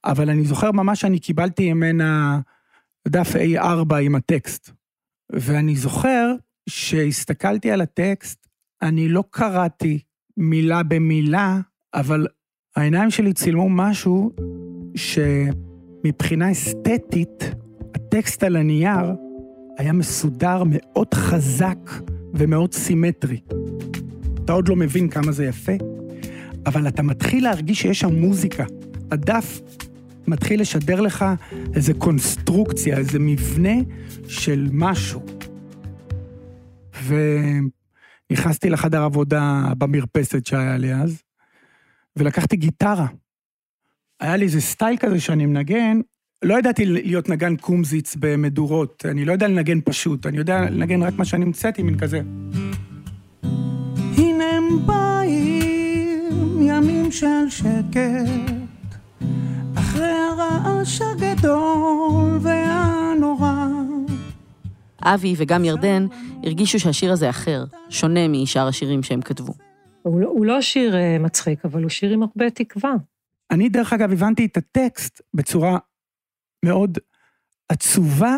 אבל 0.04 0.30
אני 0.30 0.44
זוכר 0.44 0.72
ממש 0.72 1.00
שאני 1.00 1.18
קיבלתי 1.18 1.72
ממנה 1.72 2.40
דף 3.08 3.34
A4 3.36 3.94
עם 3.94 4.14
הטקסט. 4.14 4.70
ואני 5.32 5.76
זוכר 5.76 6.34
שהסתכלתי 6.68 7.70
על 7.70 7.80
הטקסט, 7.80 8.46
אני 8.82 9.08
לא 9.08 9.24
קראתי 9.30 9.98
מילה 10.36 10.82
במילה, 10.82 11.60
אבל 11.94 12.26
העיניים 12.76 13.10
שלי 13.10 13.32
צילמו 13.32 13.68
משהו 13.68 14.30
שמבחינה 14.94 16.52
אסתטית, 16.52 17.44
הטקסט 17.94 18.42
על 18.42 18.56
הנייר 18.56 19.14
היה 19.78 19.92
מסודר 19.92 20.62
מאוד 20.66 21.14
חזק 21.14 21.90
ומאוד 22.34 22.74
סימטרי. 22.74 23.40
אתה 24.44 24.52
עוד 24.52 24.68
לא 24.68 24.76
מבין 24.76 25.08
כמה 25.08 25.32
זה 25.32 25.44
יפה, 25.44 25.72
אבל 26.66 26.88
אתה 26.88 27.02
מתחיל 27.02 27.44
להרגיש 27.44 27.82
שיש 27.82 28.00
שם 28.00 28.14
מוזיקה. 28.14 28.64
הדף 29.10 29.60
מתחיל 30.28 30.60
לשדר 30.60 31.00
לך 31.00 31.24
איזה 31.74 31.94
קונסטרוקציה, 31.94 32.98
איזה 32.98 33.18
מבנה 33.18 33.74
של 34.28 34.68
משהו. 34.72 35.22
ונכנסתי 38.30 38.70
לחדר 38.70 39.02
עבודה 39.02 39.72
במרפסת 39.78 40.46
שהיה 40.46 40.76
לי 40.76 40.94
אז, 40.94 41.22
ולקחתי 42.16 42.56
גיטרה. 42.56 43.06
היה 44.20 44.36
לי 44.36 44.44
איזה 44.44 44.60
סטייל 44.60 44.96
כזה 44.96 45.20
שאני 45.20 45.46
מנגן, 45.46 46.00
לא 46.42 46.58
ידעתי 46.58 46.86
להיות 46.86 47.28
נגן 47.28 47.56
קומזיץ 47.56 48.16
במדורות, 48.20 49.04
אני 49.10 49.24
לא 49.24 49.32
יודע 49.32 49.48
לנגן 49.48 49.80
פשוט, 49.84 50.26
אני 50.26 50.38
יודע 50.38 50.70
לנגן 50.70 51.02
רק 51.02 51.14
מה 51.18 51.24
שאני 51.24 51.44
המצאתי, 51.44 51.82
מין 51.82 51.98
כזה. 51.98 52.20
הנה 54.16 54.44
הם 54.44 54.86
באים, 54.86 56.62
ימים 56.62 57.12
של 57.12 57.48
שקט, 57.48 58.57
הרעש 60.04 61.00
הגדול 61.00 62.38
והנורא. 62.40 63.54
אבי 65.02 65.34
וגם 65.36 65.64
ירדן 65.64 66.06
הרגישו 66.44 66.80
שהשיר 66.80 67.12
הזה 67.12 67.30
אחר, 67.30 67.64
שונה 67.90 68.28
משאר 68.28 68.68
השירים 68.68 69.02
שהם 69.02 69.22
כתבו. 69.22 69.52
הוא 70.02 70.20
לא, 70.20 70.28
הוא 70.28 70.46
לא 70.46 70.60
שיר 70.60 70.96
אה, 70.96 71.18
מצחיק, 71.18 71.64
אבל 71.64 71.82
הוא 71.82 71.90
שיר 71.90 72.12
עם 72.12 72.22
הרבה 72.22 72.50
תקווה. 72.50 72.92
אני, 73.50 73.68
דרך 73.68 73.92
אגב, 73.92 74.12
הבנתי 74.12 74.44
את 74.46 74.56
הטקסט 74.56 75.20
בצורה 75.34 75.78
מאוד 76.64 76.98
עצובה, 77.68 78.36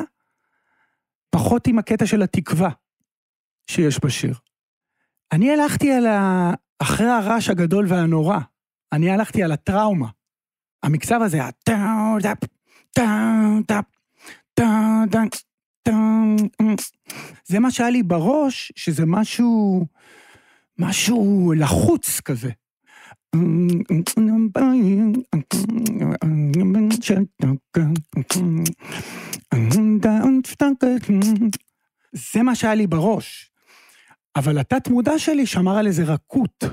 פחות 1.30 1.66
עם 1.66 1.78
הקטע 1.78 2.06
של 2.06 2.22
התקווה 2.22 2.70
שיש 3.70 4.04
בשיר. 4.04 4.34
אני 5.32 5.52
הלכתי 5.52 5.92
על 5.92 6.06
ה... 6.06 6.50
אחרי 6.78 7.06
הרעש 7.06 7.48
הגדול 7.48 7.86
והנורא, 7.88 8.38
אני 8.92 9.10
הלכתי 9.10 9.42
על 9.42 9.52
הטראומה. 9.52 10.08
המקצב 10.82 11.22
הזה, 11.22 11.38
זה 17.44 17.58
מה 17.58 17.70
שהיה 17.70 17.90
לי 17.90 18.02
בראש, 18.02 18.72
שזה 18.76 19.06
משהו, 19.06 19.86
משהו 20.78 21.52
לחוץ 21.56 22.20
כזה. 22.20 22.50
זה 32.12 32.42
מה 32.42 32.54
שהיה 32.54 32.74
לי 32.74 32.86
בראש. 32.86 33.50
אבל 34.36 34.58
התת 34.58 34.88
מודע 34.88 35.18
שלי 35.18 35.46
שמר 35.46 35.76
על 35.76 35.86
איזה 35.86 36.04
רכות. 36.04 36.64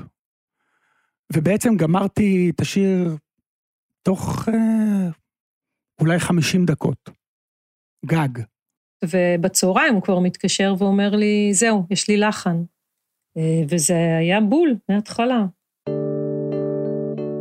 ובעצם 1.32 1.76
גמרתי 1.76 2.52
את 2.54 2.60
השיר 2.60 3.16
תוך 4.02 4.48
אה, 4.48 5.10
אולי 6.00 6.18
50 6.18 6.64
דקות. 6.64 7.10
גג. 8.06 8.42
ובצהריים 9.04 9.94
הוא 9.94 10.02
כבר 10.02 10.18
מתקשר 10.18 10.74
ואומר 10.78 11.16
לי, 11.16 11.50
זהו, 11.54 11.86
יש 11.90 12.08
לי 12.08 12.16
לחן. 12.16 12.62
אה, 13.36 13.62
וזה 13.68 14.16
היה 14.18 14.40
בול 14.40 14.76
מההתחלה. 14.88 15.46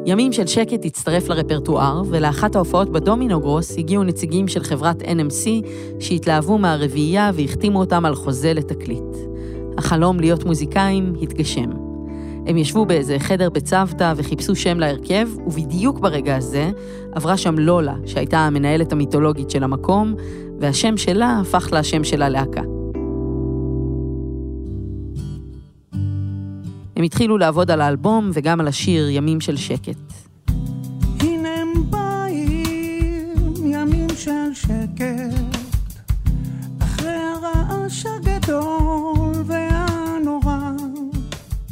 ימים 0.05 0.33
של 0.33 0.47
שקט 0.47 0.85
הצטרף 0.85 1.27
לרפרטואר, 1.27 2.01
ולאחת 2.09 2.55
ההופעות 2.55 2.91
בדומינו 2.91 3.39
גרוס 3.39 3.77
הגיעו 3.77 4.03
נציגים 4.03 4.47
של 4.47 4.63
חברת 4.63 5.01
NMC 5.01 5.67
שהתלהבו 5.99 6.57
מהרביעייה 6.57 7.31
והחתימו 7.33 7.79
אותם 7.79 8.05
על 8.05 8.15
חוזה 8.15 8.53
לתקליט. 8.53 9.15
החלום 9.77 10.19
להיות 10.19 10.43
מוזיקאים 10.43 11.13
התגשם. 11.21 11.86
הם 12.47 12.57
ישבו 12.57 12.85
באיזה 12.85 13.19
חדר 13.19 13.49
בצוותא 13.49 14.13
וחיפשו 14.17 14.55
שם 14.55 14.79
להרכב, 14.79 15.27
ובדיוק 15.47 15.99
ברגע 15.99 16.35
הזה 16.35 16.71
עברה 17.11 17.37
שם 17.37 17.59
לולה, 17.59 17.95
שהייתה 18.05 18.39
המנהלת 18.39 18.91
המיתולוגית 18.91 19.49
של 19.49 19.63
המקום, 19.63 20.15
והשם 20.59 20.97
שלה 20.97 21.39
הפך 21.41 21.69
לשם 21.71 22.03
של 22.03 22.21
הלהקה. 22.21 22.61
הם 26.95 27.03
התחילו 27.03 27.37
לעבוד 27.37 27.71
על 27.71 27.81
האלבום 27.81 28.31
וגם 28.33 28.59
על 28.59 28.67
השיר 28.67 29.09
ימים 29.09 29.41
של 29.41 29.57
שקט. 29.57 29.97
הנה 31.19 31.49
הם 31.49 31.67
באים, 31.89 33.55
ימים 33.65 34.09
של 34.15 34.53
שקט, 34.53 35.16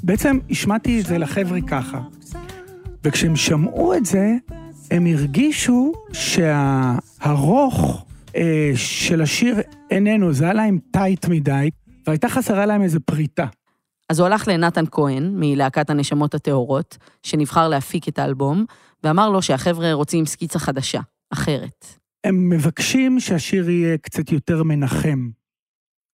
בעצם 0.06 0.38
השמעתי 0.50 1.02
את 1.02 1.06
זה 1.06 1.18
לחבר'ה 1.18 1.62
ככה, 1.68 2.02
וכשהם 3.04 3.36
שמעו 3.36 3.94
את 3.94 4.06
זה, 4.06 4.36
הם 4.92 5.06
הרגישו 5.06 5.94
שהרוך 6.14 8.06
אה, 8.36 8.72
של 8.76 9.22
השיר 9.22 9.56
איננו, 9.92 10.34
זה 10.34 10.44
היה 10.44 10.54
להם 10.54 10.80
טייט 10.92 11.28
מדי, 11.28 11.70
והייתה 12.08 12.30
חסרה 12.30 12.66
להם 12.66 12.82
איזו 12.82 13.00
פריטה. 13.06 13.46
אז 14.10 14.20
הוא 14.20 14.26
הלך 14.26 14.48
לנתן 14.48 14.84
כהן, 14.92 15.32
מלהקת 15.36 15.90
הנשמות 15.90 16.36
הטהורות, 16.36 16.98
שנבחר 17.24 17.68
להפיק 17.68 18.08
את 18.08 18.20
האלבום, 18.20 18.66
ואמר 19.04 19.30
לו 19.30 19.42
שהחבר'ה 19.42 19.94
רוצים 19.94 20.26
סקיצה 20.26 20.60
חדשה, 20.60 21.02
אחרת. 21.34 21.86
הם 22.24 22.50
מבקשים 22.50 23.20
שהשיר 23.20 23.70
יהיה 23.70 23.98
קצת 23.98 24.32
יותר 24.32 24.64
מנחם. 24.64 25.30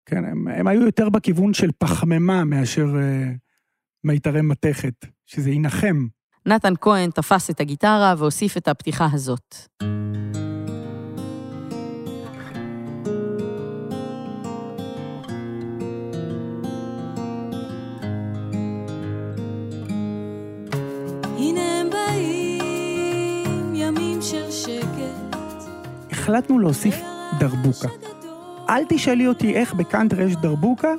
כן, 0.06 0.26
הם, 0.26 0.48
הם 0.48 0.68
היו 0.68 0.82
יותר 0.82 1.10
בכיוון 1.10 1.54
של 1.54 1.70
פחמימה 1.78 2.44
מאשר 2.44 2.88
אה, 3.00 3.32
מיתרי 4.04 4.42
מתכת, 4.42 5.06
שזה 5.26 5.52
ינחם. 5.52 6.08
נתן 6.46 6.74
כהן 6.82 7.12
תפס 7.12 7.50
את 7.50 7.60
הגיטרה 7.60 8.14
והוסיף 8.18 8.58
את 8.58 8.68
הפתיחה 8.68 9.08
הזאת. 9.14 9.56
החלטנו 26.12 26.60
להוסיף 26.60 26.96
דרבוקה. 27.40 27.88
אל 28.70 28.84
תשאלי 28.90 29.28
אותי 29.28 29.54
איך 29.54 29.74
בקאנטרי 29.74 30.24
יש 30.24 30.36
דרבוקה, 30.36 30.94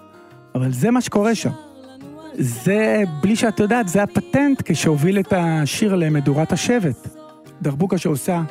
אבל 0.55 0.73
זה 0.73 0.91
מה 0.91 1.01
שקורה 1.01 1.35
שם. 1.35 1.72
זה, 2.39 3.03
בלי 3.21 3.37
שאת 3.37 3.61
יודעת, 3.61 3.89
זה 3.89 4.03
הפטנט 4.03 4.63
כשהוביל 4.65 5.21
את 5.21 5.33
השיר 5.37 5.95
למדורת 5.95 6.53
השבט. 6.53 7.09
דרבוקה 7.63 7.99
שעושה... 7.99 8.43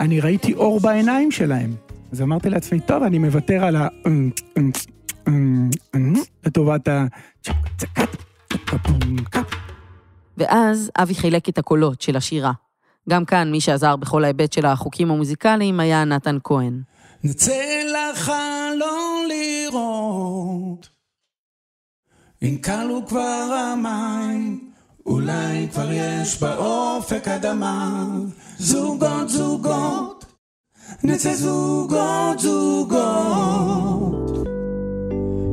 אני 0.00 0.20
ראיתי 0.20 0.54
אור 0.54 0.80
בעיניים 0.80 1.30
שלהם. 1.30 1.74
אז 2.12 2.22
אמרתי 2.22 2.50
לעצמי, 2.50 2.80
טוב, 2.80 3.02
אני 3.02 3.18
מוותר 3.18 3.64
על 3.64 3.76
ה... 3.76 3.88
לטובת 6.46 6.88
ה... 6.88 7.04
ואז 10.36 10.90
אבי 10.96 11.14
חילק 11.14 11.48
את 11.48 11.58
הקולות 11.58 12.00
של 12.00 12.16
השירה. 12.16 12.52
גם 13.08 13.24
כאן, 13.24 13.50
מי 13.50 13.60
שעזר 13.60 13.96
בכל 13.96 14.24
ההיבט 14.24 14.52
של 14.52 14.66
החוקים 14.66 15.10
המוזיקליים 15.10 15.80
היה 15.80 16.04
נתן 16.04 16.38
כהן. 16.44 16.80
נצא 17.24 17.82
לחלון 17.84 19.28
לראות. 19.28 20.88
אם 22.42 22.56
כלו 22.64 23.06
כבר 23.06 23.72
המים 23.74 24.70
אולי 25.06 25.68
כבר 25.72 25.88
יש 25.92 26.40
באופק 26.42 27.28
אדמה. 27.28 28.06
זוגות 28.58 29.28
זוגות 29.28 30.24
נצא 31.04 31.34
זוגות 31.34 32.38
זוגות. 32.38 33.68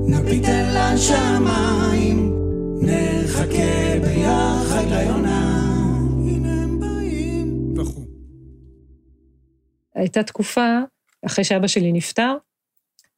נביט 0.08 0.46
אל 0.46 0.78
השמיים 0.78 2.34
נחכה 2.82 4.00
ביחד 4.02 4.86
ליונה. 4.90 5.62
הנה 6.20 6.64
הם 6.64 6.80
באים. 6.80 7.74
וכו' 7.78 8.06
הייתה 9.96 10.24
תקופה, 10.24 10.80
אחרי 11.28 11.44
שאבא 11.44 11.68
שלי 11.68 11.92
נפטר, 11.92 12.38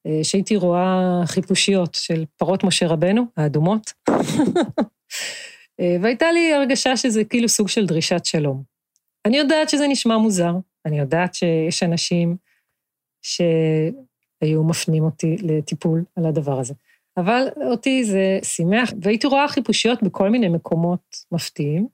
אה, 0.08 0.20
שהייתי 0.24 0.56
רואה 0.56 1.22
חיפושיות 1.26 1.96
של 1.96 2.26
פרות 2.38 2.64
משה 2.64 2.88
רבנו, 2.88 3.26
האדומות. 3.38 3.94
אה, 5.80 5.98
והייתה 6.02 6.32
לי 6.32 6.54
הרגשה 6.54 6.98
שזה 6.98 7.24
כאילו 7.24 7.50
סוג 7.50 7.68
של 7.68 7.86
דרישת 7.86 8.26
שלום. 8.26 8.64
אני 9.26 9.38
יודעת 9.38 9.70
שזה 9.70 9.88
נשמע 9.88 10.18
מוזר, 10.18 10.54
אני 10.86 11.00
יודעת 11.00 11.34
שיש 11.34 11.84
אנשים 11.84 12.36
שהיו 13.22 14.64
מפנים 14.64 15.04
אותי 15.04 15.38
לטיפול 15.42 16.04
על 16.16 16.26
הדבר 16.26 16.60
הזה. 16.60 16.74
אבל 17.18 17.48
אותי 17.66 18.04
זה 18.04 18.40
שימח, 18.44 18.92
והייתי 19.02 19.28
רואה 19.28 19.48
חיפושיות 19.48 20.04
בכל 20.04 20.30
מיני 20.30 20.50
מקומות 20.50 21.18
מפתיעים. 21.32 21.88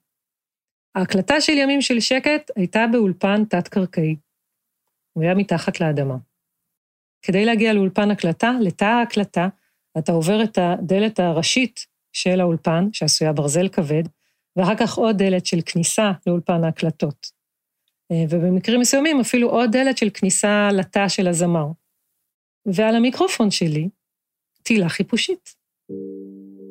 ההקלטה 0.94 1.40
של 1.40 1.52
ימים 1.52 1.82
של 1.82 2.00
שקט 2.00 2.50
הייתה 2.56 2.86
באולפן 2.92 3.44
תת-קרקעי. 3.44 4.16
הוא 5.16 5.22
היה 5.22 5.34
מתחת 5.34 5.80
לאדמה. 5.80 6.16
כדי 7.22 7.44
להגיע 7.44 7.72
לאולפן 7.72 8.10
הקלטה, 8.10 8.52
לתא 8.60 8.84
ההקלטה, 8.84 9.48
אתה 9.98 10.12
עובר 10.12 10.44
את 10.44 10.58
הדלת 10.58 11.20
הראשית 11.20 11.80
של 12.12 12.40
האולפן, 12.40 12.88
שעשויה 12.92 13.32
ברזל 13.32 13.68
כבד, 13.68 14.02
ואחר 14.56 14.76
כך 14.76 14.94
עוד 14.94 15.18
דלת 15.18 15.46
של 15.46 15.58
כניסה 15.66 16.12
לאולפן 16.26 16.64
ההקלטות. 16.64 17.26
אה, 18.12 18.24
ובמקרים 18.30 18.80
מסוימים 18.80 19.20
אפילו 19.20 19.50
עוד 19.50 19.70
דלת 19.72 19.98
של 19.98 20.10
כניסה 20.14 20.68
לתא 20.72 21.08
של 21.08 21.28
הזמר. 21.28 21.66
ועל 22.66 22.96
המיקרופון 22.96 23.50
שלי, 23.50 23.88
תהילה 24.62 24.88
חיפושית, 24.88 25.54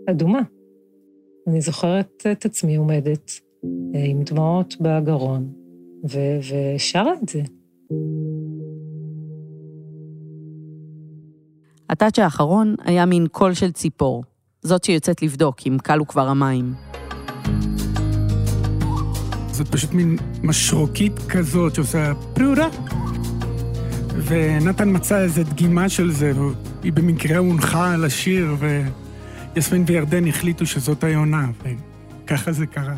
אדומה. 0.10 0.42
אני 1.48 1.62
זוכרת 1.62 2.28
את 2.32 2.46
עצמי 2.46 2.76
עומדת 2.76 3.32
אה, 3.96 4.06
עם 4.06 4.24
דמעות 4.24 4.76
בגרון, 4.82 5.54
ושרה 6.04 7.14
את 7.24 7.30
זה. 7.30 7.42
הטאץ' 11.90 12.20
האחרון 12.20 12.76
היה 12.84 13.06
מין 13.06 13.28
קול 13.32 13.54
של 13.54 13.72
ציפור, 13.72 14.24
זאת 14.62 14.84
שיוצאת 14.84 15.22
לבדוק 15.22 15.58
אם 15.68 15.78
כלו 15.86 16.08
כבר 16.08 16.28
המים. 16.28 16.74
זאת 19.52 19.68
פשוט 19.68 19.92
מין 19.92 20.18
משרוקית 20.44 21.20
כזאת 21.30 21.76
שעושה 21.76 22.14
פרורה. 22.34 22.70
ונתן 24.28 24.96
מצא 24.96 25.20
איזו 25.20 25.44
דגימה 25.44 25.90
של 25.90 26.12
זה, 26.12 26.32
והיא 26.82 26.94
במקרה 26.94 27.38
הונחה 27.38 27.94
על 27.94 28.06
השיר, 28.06 28.56
ויסמין 28.60 29.84
וירדן 29.88 30.28
החליטו 30.28 30.66
שזאת 30.66 31.04
היונה, 31.04 31.48
וככה 32.24 32.52
זה 32.52 32.66
קרה. 32.66 32.96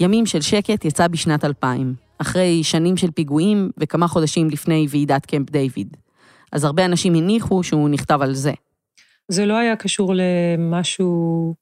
ימים 0.00 0.26
של 0.26 0.40
שקט 0.40 0.84
יצא 0.84 1.08
בשנת 1.08 1.44
2000, 1.44 1.94
אחרי 2.18 2.64
שנים 2.64 2.96
של 2.96 3.10
פיגועים 3.10 3.70
וכמה 3.78 4.08
חודשים 4.08 4.50
לפני 4.50 4.86
ועידת 4.90 5.26
קמפ 5.26 5.50
דיוויד. 5.50 5.96
אז 6.54 6.64
הרבה 6.64 6.84
אנשים 6.84 7.14
הניחו 7.14 7.62
שהוא 7.62 7.88
נכתב 7.88 8.18
על 8.22 8.34
זה. 8.34 8.52
זה 9.28 9.46
לא 9.46 9.56
היה 9.56 9.76
קשור 9.76 10.14
למשהו 10.16 11.54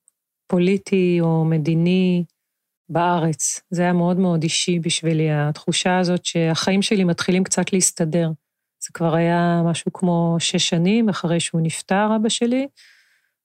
פוליטי 0.46 1.18
או 1.20 1.44
מדיני 1.44 2.24
בארץ. 2.88 3.60
זה 3.70 3.82
היה 3.82 3.92
מאוד 3.92 4.18
מאוד 4.18 4.42
אישי 4.42 4.78
בשבילי, 4.78 5.32
התחושה 5.32 5.98
הזאת 5.98 6.24
שהחיים 6.24 6.82
שלי 6.82 7.04
מתחילים 7.04 7.44
קצת 7.44 7.72
להסתדר. 7.72 8.30
זה 8.84 8.88
כבר 8.94 9.14
היה 9.14 9.62
משהו 9.64 9.92
כמו 9.92 10.36
שש 10.38 10.68
שנים 10.68 11.08
אחרי 11.08 11.40
שהוא 11.40 11.60
נפטר, 11.60 12.16
אבא 12.16 12.28
שלי. 12.28 12.66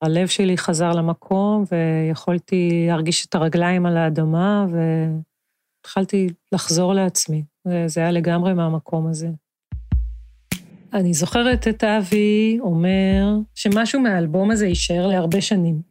הלב 0.02 0.28
שלי 0.28 0.58
חזר 0.58 0.92
למקום 0.92 1.64
ויכולתי 1.72 2.86
להרגיש 2.88 3.26
את 3.26 3.36
הרגליים 3.36 3.86
על 3.86 3.98
האדמה 3.98 4.66
והתחלתי 5.84 6.28
לחזור 6.52 6.94
לעצמי. 6.94 7.44
זה 7.86 8.00
היה 8.00 8.12
לגמרי 8.12 8.54
מהמקום 8.54 9.08
הזה. 9.08 9.28
אני 10.94 11.14
זוכרת 11.14 11.68
את 11.68 11.84
אבי 11.84 12.58
אומר 12.62 13.38
שמשהו 13.56 14.02
מהאלבום 14.02 14.52
הזה 14.52 14.68
יישאר 14.68 15.08
להרבה 15.08 15.42
שנים. 15.42 15.82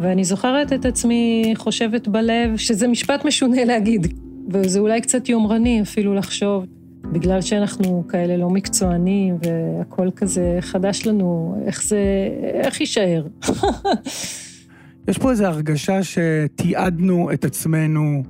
ואני 0.00 0.24
זוכרת 0.24 0.72
את 0.72 0.84
עצמי 0.84 1.52
חושבת 1.56 2.08
בלב 2.08 2.56
שזה 2.56 2.88
משפט 2.88 3.24
משונה 3.24 3.64
להגיד, 3.64 4.14
וזה 4.50 4.78
אולי 4.78 5.00
קצת 5.00 5.28
יומרני 5.28 5.82
אפילו 5.82 6.14
לחשוב, 6.14 6.66
בגלל 7.12 7.40
שאנחנו 7.40 8.04
כאלה 8.08 8.36
לא 8.36 8.50
מקצוענים 8.50 9.38
והכל 9.42 10.10
כזה 10.16 10.58
חדש 10.60 11.06
לנו, 11.06 11.60
איך 11.66 11.82
זה, 11.82 11.98
איך 12.42 12.80
יישאר? 12.80 13.26
יש 15.08 15.18
פה 15.18 15.30
איזו 15.30 15.44
הרגשה 15.44 16.00
שתיעדנו 16.02 17.32
את 17.32 17.44
עצמנו, 17.44 18.22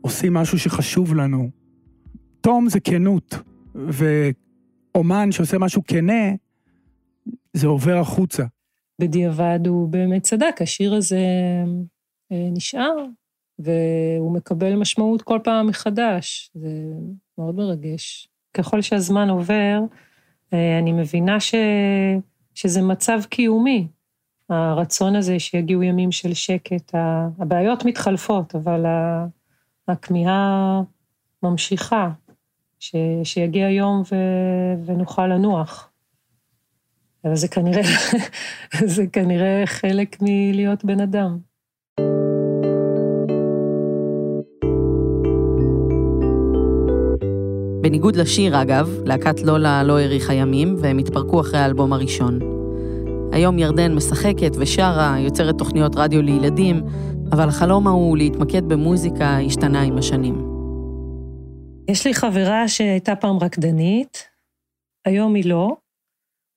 עושים 0.00 0.34
משהו 0.34 0.58
שחשוב 0.58 1.14
לנו. 1.14 1.50
תום 2.40 2.68
זה 2.68 2.80
כנות, 2.80 3.38
אומן 4.94 5.32
שעושה 5.32 5.58
משהו 5.58 5.82
כנה, 5.86 6.34
זה 7.52 7.66
עובר 7.66 7.96
החוצה. 7.96 8.44
בדיעבד 8.98 9.60
הוא 9.66 9.88
באמת 9.88 10.22
צדק, 10.22 10.56
השיר 10.60 10.94
הזה 10.94 11.20
אה, 12.32 12.48
נשאר, 12.52 12.94
והוא 13.58 14.34
מקבל 14.34 14.76
משמעות 14.76 15.22
כל 15.22 15.38
פעם 15.44 15.66
מחדש. 15.66 16.50
זה 16.54 16.68
מאוד 17.38 17.54
מרגש. 17.54 18.28
ככל 18.54 18.80
שהזמן 18.80 19.30
עובר, 19.30 19.80
אה, 20.52 20.78
אני 20.78 20.92
מבינה 20.92 21.40
ש... 21.40 21.54
שזה 22.54 22.82
מצב 22.82 23.20
קיומי. 23.28 23.88
הרצון 24.50 25.16
הזה 25.16 25.38
שיגיעו 25.38 25.82
ימים 25.82 26.12
של 26.12 26.34
שקט, 26.34 26.94
הבעיות 27.38 27.84
מתחלפות, 27.84 28.54
אבל 28.54 28.84
הכמיהה 29.88 30.82
ממשיכה, 31.42 32.10
ש... 32.80 32.96
שיגיע 33.24 33.70
יום 33.70 34.02
ו... 34.12 34.14
ונוכל 34.86 35.26
לנוח. 35.26 35.88
אבל 37.24 37.36
זה 37.36 37.48
כנראה, 37.48 37.82
זה 38.94 39.06
כנראה 39.12 39.62
חלק 39.66 40.16
מלהיות 40.20 40.84
בן 40.84 41.00
אדם. 41.00 41.38
בניגוד 47.82 48.16
לשיר, 48.16 48.62
אגב, 48.62 48.90
להקת 49.04 49.42
לולה 49.42 49.82
לא 49.82 49.98
האריכה 49.98 50.34
ימים, 50.34 50.76
והם 50.78 50.98
התפרקו 50.98 51.40
אחרי 51.40 51.58
האלבום 51.58 51.92
הראשון. 51.92 52.38
היום 53.32 53.58
ירדן 53.58 53.94
משחקת 53.94 54.52
ושרה, 54.58 55.16
יוצרת 55.18 55.58
תוכניות 55.58 55.96
רדיו 55.96 56.22
לילדים, 56.22 56.82
אבל 57.32 57.48
החלום 57.48 57.86
ההוא 57.86 58.16
להתמקד 58.16 58.68
במוזיקה 58.68 59.38
השתנה 59.38 59.82
עם 59.82 59.98
השנים. 59.98 60.47
יש 61.90 62.06
לי 62.06 62.14
חברה 62.14 62.68
שהייתה 62.68 63.16
פעם 63.16 63.36
רקדנית, 63.42 64.28
היום 65.04 65.34
היא 65.34 65.48
לא, 65.48 65.76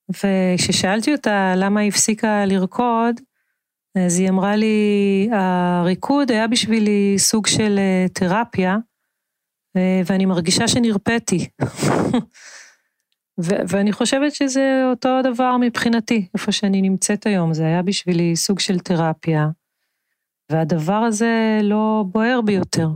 וכששאלתי 0.09 1.13
אותה 1.13 1.53
למה 1.57 1.79
היא 1.79 1.89
הפסיקה 1.89 2.45
לרקוד, 2.45 3.21
אז 4.05 4.19
היא 4.19 4.29
אמרה 4.29 4.55
לי, 4.55 5.29
הריקוד 5.31 6.31
היה 6.31 6.47
בשבילי 6.47 7.15
סוג 7.17 7.47
של 7.47 7.75
אה, 7.77 8.05
תרפיה, 8.13 8.77
אה, 9.77 10.01
ואני 10.05 10.25
מרגישה 10.25 10.67
שנרפאתי. 10.67 11.47
ו- 13.43 13.63
ואני 13.67 13.91
חושבת 13.91 14.35
שזה 14.35 14.83
אותו 14.89 15.21
דבר 15.23 15.57
מבחינתי, 15.59 16.27
איפה 16.33 16.51
שאני 16.51 16.81
נמצאת 16.81 17.25
היום, 17.25 17.53
זה 17.53 17.65
היה 17.65 17.81
בשבילי 17.81 18.35
סוג 18.35 18.59
של 18.59 18.79
תרפיה, 18.79 19.47
והדבר 20.51 20.93
הזה 20.93 21.59
לא 21.63 22.03
בוער 22.07 22.41
בי 22.41 22.53
יותר. 22.53 22.87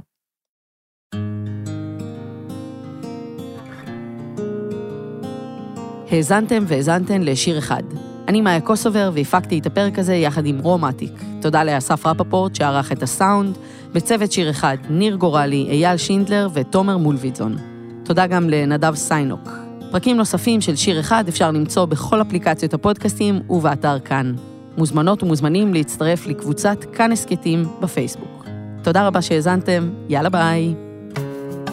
האזנתם 6.12 6.63
והאזנתן 6.68 7.22
לשיר 7.24 7.58
אחד. 7.58 7.84
אני 8.28 8.41
מאיה 8.41 8.62
קוסובר 8.62 9.12
והפקתי 9.13 9.60
את 9.60 9.65
הפרק 9.65 10.00
הזה 10.00 10.15
יחד 10.15 10.46
עם 10.46 10.60
רום 10.60 10.79
אטיק. 10.79 11.12
תודה 11.41 11.63
לאסף 11.63 12.06
רפפורט 12.06 12.56
שערך 12.56 12.91
את 12.91 13.04
הסאונד, 13.04 13.58
בצוות 13.94 14.32
שיר 14.32 14.50
אחד 14.50 14.78
ניר 14.89 15.15
גורלי, 15.15 15.68
אייל 15.70 15.98
שינדלר 15.98 16.48
ותומר 16.54 16.98
מולווידזון. 16.98 17.58
תודה 18.04 18.28
גם 18.28 18.50
לנדב 18.50 18.96
סיינוק. 18.96 19.50
פרקים 19.91 20.18
נוספים 20.18 20.62
של 20.62 20.76
שיר 20.76 21.00
אחד 21.00 21.24
אפשר 21.28 21.52
למצוא 21.52 21.86
בכל 21.86 22.22
אפליקציות 22.22 22.74
הפודקאסטים 22.74 23.39
ובאתר 23.50 24.00
כאן. 24.00 24.34
מוזמנות 24.78 25.24
ומוזמנים 25.24 25.74
להצטרף 25.74 26.28
לקבוצת 26.28 26.86
כאן 26.94 27.12
הסכתים 27.12 27.65
בפייסבוק. 27.82 28.46
תודה 28.84 29.08
רבה 29.08 29.22
שהאזנתם, 29.22 29.89
יאללה 30.10 30.30
ביי. 30.30 30.74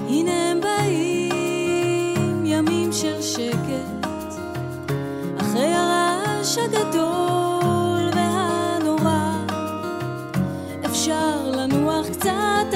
הנה 0.08 0.50
הם 0.50 0.60
באים, 0.60 2.46
ימים 2.46 2.92
של 2.92 3.22
שקט, 3.22 4.01
אחרי 5.52 5.74
הרעש 5.74 6.58
הגדול 6.58 8.10
והנורא, 8.14 9.32
אפשר 10.86 11.50
לנוח 11.56 12.06
קצת 12.08 12.74